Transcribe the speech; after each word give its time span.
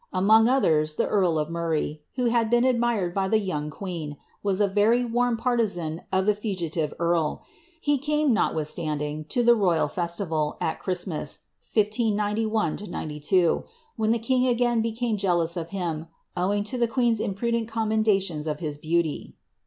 Among 0.11 0.49
others, 0.49 0.95
the 0.95 1.05
earl 1.05 1.37
of 1.37 1.51
Murray, 1.51 2.01
who 2.15 2.31
haii 2.31 2.49
been 2.49 2.63
admired 2.63 3.13
by 3.13 3.29
tlie 3.29 3.45
young 3.45 3.69
queen, 3.69 4.17
was 4.41 4.59
a 4.59 4.67
very 4.67 5.05
warm 5.05 5.37
partisan 5.37 6.01
of 6.11 6.27
i!ie 6.27 6.33
fugitive 6.33 6.91
earl. 6.97 7.43
lie 7.85 7.97
came, 7.97 8.33
notwithstanding, 8.33 9.25
to 9.25 9.43
the 9.43 9.53
royal 9.53 9.87
festival, 9.87 10.57
atChii:*t 10.59 11.07
mas, 11.07 11.39
1591 11.75 13.19
2, 13.21 13.63
when 13.95 14.09
the 14.09 14.17
king 14.17 14.47
again 14.47 14.81
became 14.81 15.17
jealous 15.17 15.55
of 15.55 15.69
hitu, 15.69 16.07
owing 16.35 16.63
tu 16.63 16.79
ilic 16.79 16.89
queen's 16.89 17.19
imprudent 17.19 17.67
commendations 17.67 18.47
of 18.47 18.59
his 18.59 18.79
beauty. 18.79 19.35